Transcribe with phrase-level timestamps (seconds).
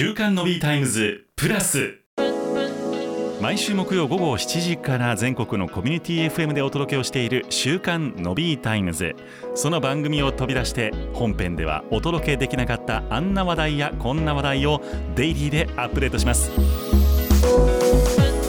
[0.00, 1.98] 週刊ノビータイムズプラス。
[3.38, 9.14] 毎週木曜午後7時から全国のコミュニティ FM でお届けをしている週刊ノビータイムズ。
[9.54, 14.80] その番組を飛び出して本編ではお届けできなかったあんな話題やこんな話題を
[15.16, 16.50] デイリーでアップデートします。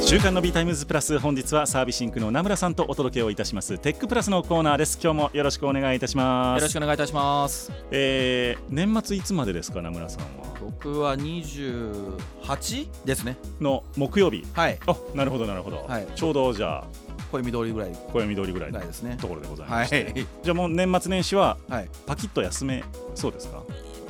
[0.07, 3.77] 週刊ノビータイムズプラス本日はサービシンクの名村さんとお届けをいたします。
[3.77, 4.97] テックプラスのコーナーです。
[5.03, 6.61] 今日もよろしくお願いいたします。
[6.61, 7.73] よろしくお願いいたします。
[7.91, 10.50] えー、年末いつまでですか名村さんは？
[10.61, 13.37] 僕は28ですね。
[13.59, 14.45] の木曜日？
[14.53, 14.79] はい。
[14.85, 16.07] あなるほどなるほど、はい。
[16.15, 16.83] ちょうどじゃあ
[17.31, 17.91] 暦通りぐらい。
[18.13, 19.17] 暦通りぐらいのぐらいですね。
[19.19, 21.89] ところでございはいまして、じゃあもう年末年始ははい。
[22.05, 22.83] パキッと休め
[23.15, 23.63] そうですか？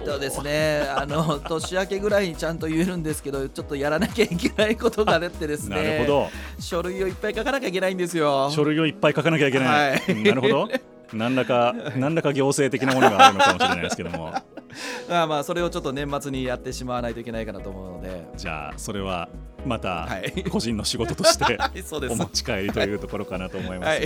[0.05, 0.81] そうですね。
[0.89, 5.75] あの 年明けぐらいにちゃんと言えるんですけどちょっとやらなきゃいけないことが出てですね。
[5.75, 6.30] なるほど。
[6.59, 8.49] 書類をいっぱい書かなきゃいけないんですよ。
[8.52, 10.03] 書類をいっぱい書かなきゃいけない、はい。
[10.09, 10.70] うんなるほど。
[11.13, 14.33] 何らか何らか行政的なものがあるのかもしれないですけども
[15.09, 18.25] まあまあそれをちょっと年末にやってしまわないといけないかなと思うので。
[18.38, 19.30] じゃあそれは
[19.66, 20.44] またはい。
[20.49, 21.58] 個人の仕事として
[22.09, 23.99] お持ち帰りというところかなと思います。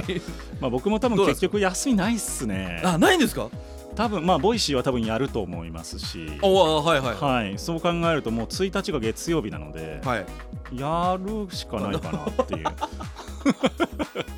[0.60, 2.82] まあ、僕も多分結局休みないっすね。
[2.84, 3.50] あないんですか？
[3.96, 6.30] 多分まあボイシーは多分やると思いますし。
[6.42, 7.16] おはいはい。
[7.16, 10.26] はい、そう考えるともう1日が月曜日なので、はい。
[10.76, 12.66] やるしかないかなっていう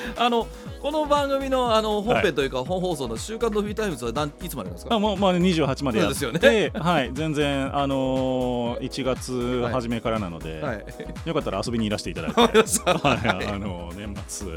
[0.16, 0.46] あの
[0.80, 4.94] この番組のあの本編というか本放送の「週刊ノビータイムズ」は何いつまでなんですか？
[4.94, 6.14] あもう、まあ、28までやって。
[6.14, 6.40] そうで
[6.70, 10.84] すよはい、全然、あのー、1月初めからなので、はい。
[11.24, 12.40] よかったら遊びにいらしていただいて、
[12.84, 14.48] あの年末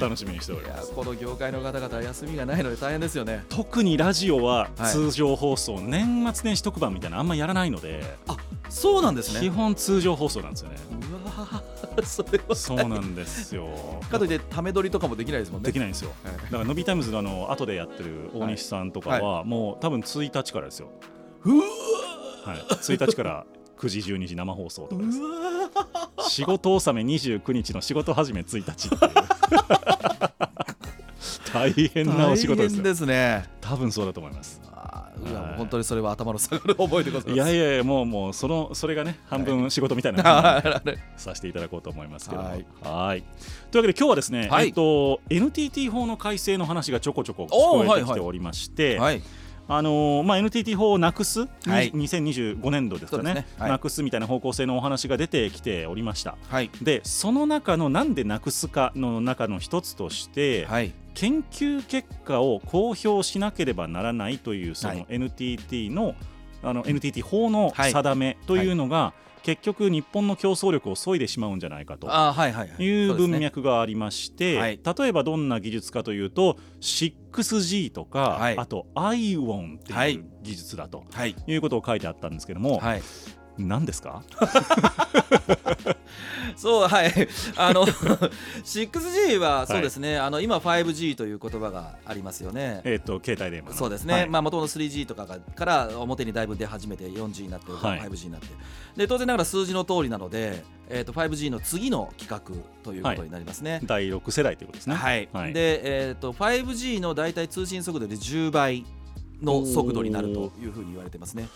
[0.00, 0.92] 楽しみにしております。
[0.92, 3.44] この業界の方々は休みがないので大変ですよね。
[3.48, 4.92] 特にラジオははい。
[4.92, 8.02] 通常放送、年末年始特番みたいなのあんまやらないので、
[8.68, 9.40] そうなんですね。
[9.40, 10.76] 基本通常放送なんですよね。
[11.10, 12.54] うわーそれは。
[12.54, 13.68] そうなんですよ。
[14.10, 15.66] かといってため撮りとかもできないですもんね。
[15.66, 16.10] できないんですよ。
[16.24, 16.34] はい。
[16.34, 20.90] だから、ノビータイムズのあの後でやってる大西さんとかは、はもう多分1日からですよ。
[21.44, 21.64] うわ
[22.44, 23.46] はい、1日から
[23.78, 25.18] 9時、12時生放送とかです。
[26.30, 29.12] 仕事納め29日の仕事始め1日っていう
[31.54, 33.44] 大変なお仕事ですですね。
[33.60, 34.60] 多分そうだと思います。
[35.16, 35.20] い。
[35.20, 37.30] もう本当にそれは頭の下がる覚えでございます。
[37.30, 40.98] いやいやいやもうもうそのそれがね半分仕事みたいなはい。
[41.16, 42.48] させていただこうと思いますけども。
[42.48, 42.66] はい。
[42.82, 43.22] はい。
[43.70, 44.66] というわけで今日はですね、はい。
[44.66, 49.22] えっと NTT 法の改正の話がちょこちょこ聞こえてきておりまして、はい
[49.66, 51.90] あのーまあ、NTT 法をなくす、はい。
[51.94, 53.34] に2025年度ですかね。
[53.34, 53.46] ね。
[53.58, 53.70] はい。
[53.70, 56.36] なくすみたいな方向性のお話が出てきておりました。
[56.48, 56.70] はい。
[56.82, 60.92] でその中のなんでなくすかの中の一つとして、はい。
[61.14, 65.06] 研究結果を公表しなければならないというそのはい。
[65.08, 66.14] NTT の,、
[66.62, 67.92] あの NTT 法のはい。
[67.92, 69.14] 定めというのが、
[69.44, 72.08] 結局日本の競争力を削いでしまうんじゃないかと。
[72.82, 74.80] いう文脈がありまして、はい。
[74.82, 78.58] 例えばどんな技術かというと 6G とか、はい。
[78.58, 80.14] あと ION ってはい。
[80.14, 81.36] いう技術だとはい。
[81.46, 83.02] いうことを書いてあったんですけども、はい
[83.58, 84.22] 何ですか？
[86.56, 87.28] そうはい。
[87.56, 92.80] あの 6G はそうですね、あの今 5G という言葉がありますよね。
[92.84, 93.76] えっ、と携帯電話の。
[93.76, 94.28] そうですね、はい。
[94.28, 98.00] まあ元々 3G とかがから表にだいぶ出始めて 4G になって、はい。
[98.00, 98.48] 5G になって。
[98.96, 103.80] で当然ながら数字の通りなので、えー、と 5G の次の規格ということになりますね。
[103.84, 104.94] 第6世代ということですね。
[104.94, 105.52] はい、はい。
[105.52, 108.84] で、えー、と 5G の大体通信速度で10倍
[109.42, 111.48] の速度になるというふうに言われてますね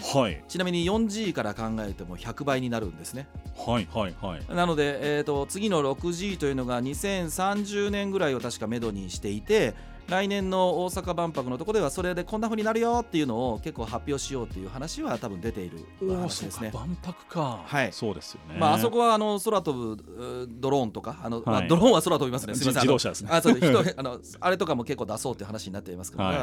[0.00, 0.42] はい。
[0.48, 3.28] ちなみに 4G から考えても100倍になるんですね。
[3.56, 4.54] はいはいはい。
[4.54, 9.74] なので、えー、と次の 6G というのが2030年ぐらいを確かめどにしていて
[10.10, 16.70] 来年の大阪万博のところではそれでこんな風になるよっていうのを結構発表しようっていう話は多分出ているおお話ですね。
[16.74, 26.38] 万博かはいそうですよねまあ、あそこはあの空飛ぶドローンとかあの、まあ、ドローンは空飛びますねすみません自動車ですねあそう人あのあれとかも結構出そうって話になっていますから、はい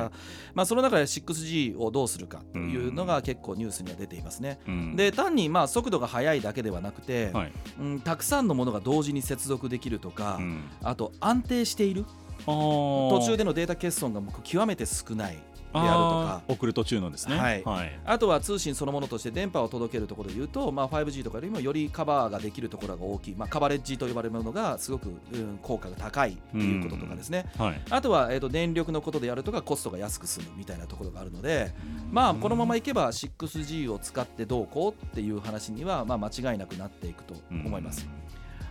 [0.54, 4.60] まあ、その中で 6G をどうするかというのが結構ニュースには出ていますね。
[4.68, 12.06] うんで単にまあ速度が速いだけではなくて、はいうん、たくさんのものが同時に接続できるとか、うんあと安定している
[12.46, 15.40] 途途中でのデータ欠損がもう極めて少ないで
[15.74, 16.42] あるとか。
[16.48, 17.38] 送る途中のですね。
[17.38, 17.64] はい。
[17.64, 18.00] はい。
[18.06, 27.82] あとは通信そのものとして電波を届けるところでいうと、まあ、5G とかよりもよりカバーができるところが大きい、まあ、カバレッジと呼ばれるものがすごく、うん効果が高いということとかですね、はい。
[27.90, 31.74] あとは、えー、と電力のことでやるとかコストが安く済むみたいなところがあるので、
[32.12, 38.08] まあ、このままいけば 6G を使ってどうこうっていう話には、まあ、間違いなくなっていくと思います。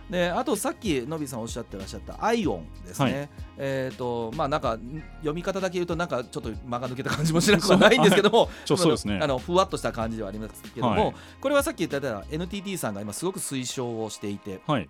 [0.09, 3.29] であとさっきのびさんおっしゃってらっしゃったアイオンですね、はい。
[3.57, 9.19] えっ、とまあなんかん読み方だけ言うとなんかちょっと間が抜けた感じもしなくはないんですけどもちょ そうですね。
[9.21, 11.15] あのふわっとした感じではありますけども、はい。
[11.41, 14.89] これはさっき言ったような NTT さんが今すごく推奨をしていてはい。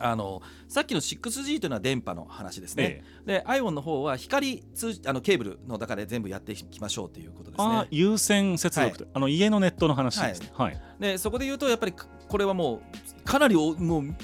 [0.00, 7.86] あのさっきの 6G というのは電波の話ですね、えで iPhone の方は光通あのケーブルの中で全部やっていきましょうということですね。
[7.90, 10.50] 有線接続と、あの家のネットの話ですね。
[10.54, 14.14] はい、でそこで言うとやっぱりこれはもうかなりおもう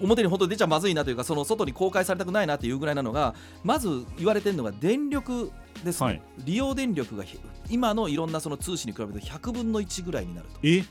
[0.00, 5.52] 表に本当に出ちゃまずいなというかその外に公開されたくないなというぐらいなのがまず言われてるのが電力
[5.84, 6.22] ですね、はい。
[6.44, 10.54] 利用電力がひ今のいろんなその通信に比べると100分の1ぐらいになると。
[10.62, 10.84] え？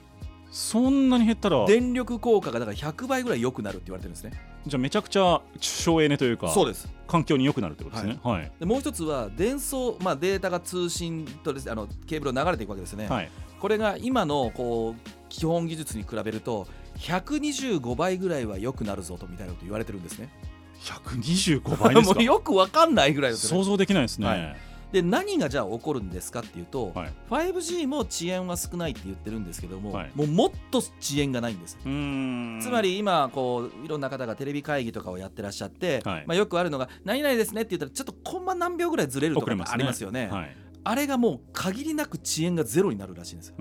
[0.51, 1.65] そんなに減ったら？
[1.65, 4.33] 電力効果がだから100倍ぐらい良くなるって言われてるんですね。
[4.67, 6.89] じゃあめちゃくちゃ省エネというかそうです。
[7.07, 8.19] 環境に良くなるってことですね。
[8.23, 8.51] はい。
[8.59, 13.31] でもう一つは伝送、まあ、データが通信とですあのケーブルを流れていくわけですね、はい。
[13.59, 16.67] これが今のこう基本技術に比べると
[17.01, 20.29] 125倍ぐらいは良くなるぞとみたいなこと言われてるんですね。
[20.81, 23.63] 125倍です もかうよくわかんないぐらいですよね。
[23.63, 24.57] 想像できないですね、はい。
[24.91, 27.13] で何がじゃあ起こるんですかっていうと、はい。
[27.29, 30.11] 5G も遅延は少ないって言ってるんですけども、はい。
[30.13, 31.77] もうもっと遅延がないんです。
[31.81, 31.87] つ
[32.69, 36.23] まり今こういろんな方がテレビ会議とかをやってらっしゃって、はい。
[36.27, 40.27] まあ、よくあるのが「何々ですね」って言ったらちょっとコンマ何秒ぐらいずれるとかありますよね。
[40.31, 40.55] はい。
[40.83, 43.55] あれがもう限りなく遅延がゼロになるらしいんですよ。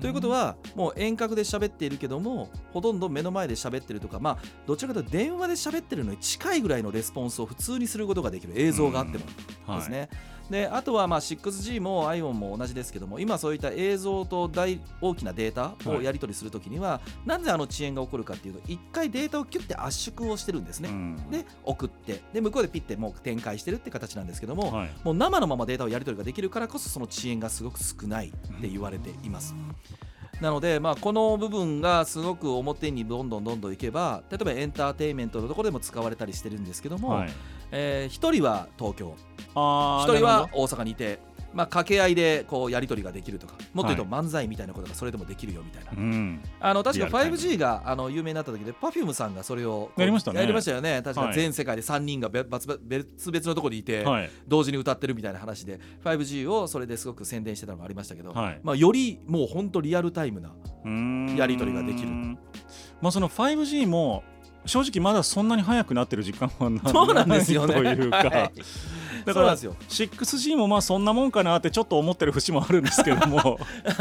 [0.00, 8.52] ということはもう遠隔で喋っているけどもほとんど目の前で喋ってるとかまあどちらかというと電話で喋ってるのに近いぐらいのレスポンスを普通にすることができる。
[8.56, 9.24] 映像があっても。
[9.66, 9.78] はい。
[9.78, 10.08] ですね。
[10.50, 20.88] であとはまあ 6G も iPhone も同じですけども今そういった映像と大大きなデータをやり取りするときには、なぜあの遅延が起こるかっていうと一回データをキュッて圧縮をしてるんですね。
[20.88, 29.54] うんで送ってで向こうでピッてもう展開してるって形なんですけども、はいもう生のままデータをやり取りができるからこそその遅延がすごく少ないって言われています。
[30.40, 37.30] なので、まあ、この部分がすごく表にどんどんどんどんいけば例えばエンターテインメントのところでも使われたりしてるんですけども、はい。
[37.72, 39.14] え1人は東京。
[39.54, 41.18] あー1人は大阪にいて、
[41.52, 46.42] まあ、掛け合いでこうやり取りができるとかもっと言うとは漫才みたいなことがそれでもできるよみたいな、どうん。
[46.60, 52.60] あの確かリアルタイム 5G があの有名になった時で Perfume さんがそれをやりましたねやりましたよね確かはい全世界で3人が別々
[53.46, 54.30] のところにいて、はい。
[54.46, 58.60] 同時に歌ってるみたいな話で 5G をそれですごく宣伝してたのがありましたけど、はい。
[58.62, 60.50] まあ、よりもう本当リアルタイムな
[61.36, 62.08] やり取りができる。
[63.00, 64.22] まあその 5G も
[64.66, 68.52] 正直まだそんなに速くなってる実感はなそうなんですよというか、はい
[69.24, 70.06] だからそうなんですよ。
[70.08, 73.58] 6G もまあそんなもんかなってちょっと思ってる節もあるんですけども。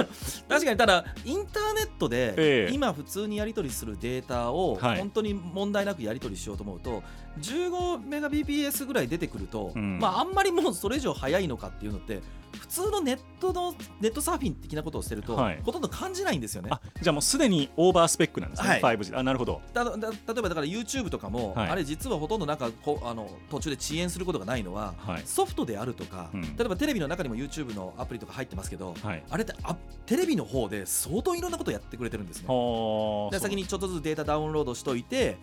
[0.49, 2.73] 確かにただインターネットでええ。
[2.73, 4.99] 今普通にやり取りするデータをはい。
[4.99, 7.03] 本当に問題なくやり取りしようと思うと
[7.41, 9.99] 15メガ BPS ぐらい出てくると、うん。
[9.99, 12.21] まああんまりもうそれ以上速いのかっていうのって
[12.57, 15.61] 普通のネットのネットサーフィン的なことをしてると、はい。
[15.63, 16.69] ほとんど感じないんですよね。
[16.71, 18.81] あじゃあもうすでにオーバースペックなんですね、はい。
[18.97, 19.61] 5G あなるほど。
[19.73, 21.69] だだ例えばだから YouTube とかも、はい。
[21.69, 25.21] あれ実はほとんどなんかこうあの途中で遅延することがないのは、はい。
[25.25, 26.41] ソフトであるとか、うん。
[26.41, 29.23] 例えばテレビの中にも YouTube のアプリとか入ってますけど、はい。
[29.29, 29.75] あれってあ
[30.05, 32.47] テレビの方で相当いろんなことやってくれてるんですね。
[32.47, 35.37] はあで先にちょっとずつデータダウンロードしといて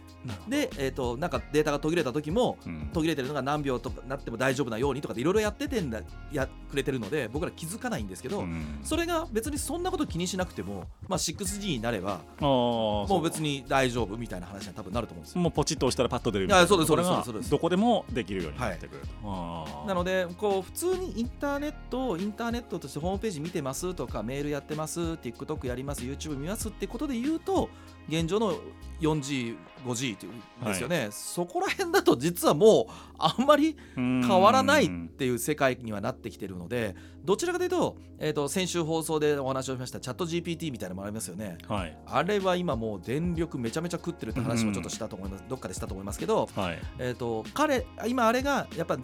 [0.48, 2.90] で、えー、となんかデータが途切れた時もうん。
[2.92, 6.02] 途切れてるのが何秒とかなっても大丈夫なようにとかでいろいろやっててんだ
[6.32, 8.80] やくれてるので僕ら気づかないんですけど、うん。
[8.82, 15.40] それが別にそんなこと気にしなくても、まあ、6G になればもう別に大丈夫みたいな話には多分なると思うんですよ。
[15.40, 16.64] もうポチッと押したらパッと出るみたいな。
[16.64, 17.50] あそうですそうですこれがそうです。
[17.50, 19.88] どこでもできるようになってくると、あー。
[19.88, 27.68] なのでこう普通にインターネットをインターネットとしてホームページ見てますとかメールやってます TikTok やります YouTube 見ますってことで言うと
[28.08, 28.54] 現状の
[29.00, 30.32] 4G、5G っていう
[30.64, 41.58] んですよね、そこら辺だと実はもうあんまり変変わらないっていう世界にはなってきてるのでどちらかというと,、えー、と先週放送でお話をしましたチャット GPT みたいなのもありますよね。
[41.68, 41.96] はい。
[42.06, 48.98] あれは今もう電力めちゃめちゃ食ってるって話もちょっとしたと思います、どっかでしたと思いますけど、はい、えー、と彼今あれがやっぱ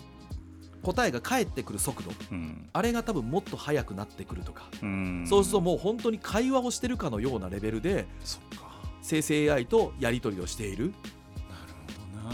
[0.83, 2.11] 答えが返ってくる速度。
[2.33, 2.69] うん。
[2.73, 5.27] あれが多分もっと速くなってくるとか、うん。
[5.29, 8.70] そうするともう本当に会話をしてるかのようなレベルでそっか
[9.11, 10.87] 生成 AI とやり取りをしている。
[10.87, 11.75] なる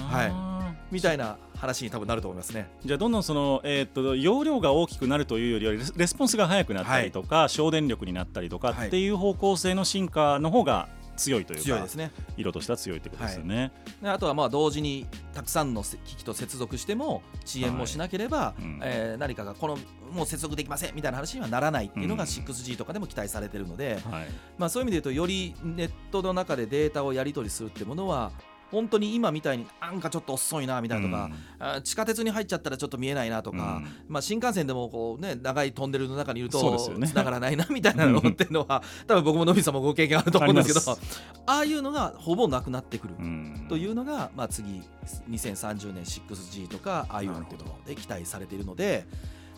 [0.03, 2.69] ほどな、みたいな話に多分なると思いますね。
[2.85, 12.13] じゃあどんどんその、えーっと容量が大きくなるというよりはレスポンスが速くなったりとか、省電力になったりとかはいっていう方向性の進化の方が強いというか、強いですね。
[12.37, 13.73] 色としては強いということですよね。
[14.03, 18.81] であとはまあ同時にたくさんのせ機器と接続しても遅延もしなければ、うん。
[18.83, 19.79] えー何かがこの
[20.13, 22.29] もう接続できませんみたいな話にはならないっていうのがうん。
[22.29, 24.27] 6G とかでも期待されてるので、はい。
[24.59, 28.31] まあ、そういう意味で言うとよりネットの中でデータをやり取りするってものは
[28.71, 33.89] 本当に今みたいになんかちょっと遅いなみたいなとか、あ地下鉄に入っちゃったらちょっと見えないなとか、うん。
[34.09, 37.07] まあ、新幹線でもこう、ね、長いトンネルの中にいるとそうですよね。
[37.07, 41.01] 繋がらないなみたいなのっていうのは多分僕ものびさんもご経験あると思うんですけどあり
[41.47, 43.15] ああいうのがほぼなくなってくる。
[43.19, 43.67] うん。
[43.69, 44.83] というのが、まあ、次
[45.31, 49.07] 2030年 6G とかうところで期待されているので、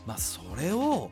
[0.07, 1.11] まあ、それを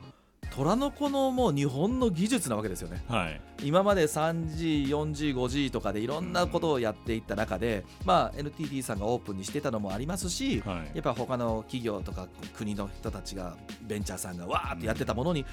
[0.50, 3.02] 虎の子のもう日本の技術なわけですよね。
[3.08, 3.40] はい。
[3.62, 10.90] 今まで 3G、4G、5G とかでいろんなことをやっていった中で、まあ、NTT さんがオープンにしてたのもありますし、はい。
[10.94, 15.44] やっぱ他の企業とか国の人たちがベンチャーさんがわーってやってたものに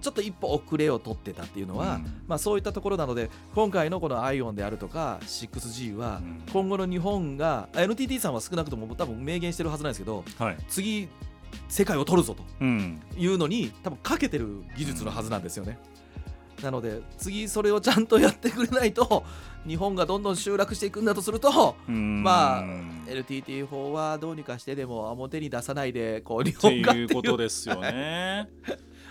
[0.00, 2.22] ちょっと一歩遅れを取ってたっていうのは、うん。
[2.26, 6.42] まあ、そういったところなので今回のこの ION であるとか 6G はうん。
[6.52, 10.56] 今後の日本が NTT さんは少なくとも多分明言してるはずなんですけどはい。
[10.68, 11.08] 次
[11.68, 15.78] 世界を取るぞとうんいうのに多分かけてる技術のはずなんですよね。
[16.62, 19.24] なので次それをちゃんとやってくれないと
[19.66, 22.64] 日本がどんどん集落していくんだとするとうんまあ
[23.08, 28.48] NTT 法はどうにかしてでも表に出さないでこう日本がっていうことですよね。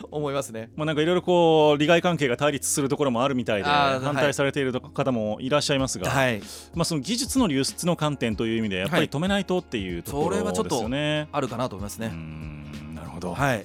[0.11, 0.69] 思いますね。
[0.75, 6.41] まあなんかいろいろこう利害関係が対立するところもあるみたいで反対されている方もいらっしゃいますが、はい、
[6.73, 11.27] まあその技術の流出の観点という意味でやっぱり止めないとっていうところそれはちょっとですよね。
[11.31, 12.09] あるかなと思いますうね。
[12.09, 13.33] んなるほど。
[13.33, 13.63] はい、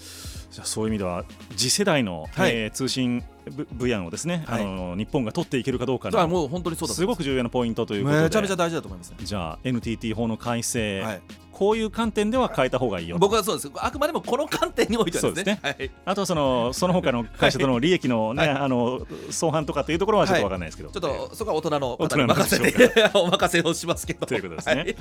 [0.50, 1.24] じゃあそういう意味では
[1.56, 9.16] 次世代の、はいえー通信分分野をですね、はいあの日本が取っていけるかどうかだからのもう本当にそうだとすごく重要なポイントということでめちゃめちゃ大事だと思いますね。
[9.20, 11.22] じゃあ NTT 法の改正、はい、
[11.54, 13.20] こういう観点では変えた方がいいよと。
[13.20, 13.70] 僕はそうです。
[13.76, 15.60] あくまでもこの観点においてはですね。
[15.62, 15.90] はい。
[16.04, 18.56] あとはそのその他の会社との利益のね、はい。
[18.58, 24.26] あの相反とかっていうところはちょっとわかんないですけど、ちょっとそこは大人の方に任せて お任せをしますけど。
[24.26, 24.74] ということですね。
[24.74, 24.96] はい。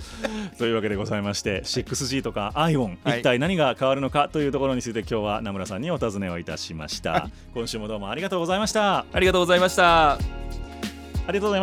[0.58, 3.20] というわけでございまして 6G とか ION、はい。
[3.20, 9.06] 一体何が変わるのかというところについて今日は名村さんにお尋ねをいたしました、今週もどうもありがとうございました。
[9.12, 10.20] ありがとうございました。
[11.26, 11.63] ありがとうございま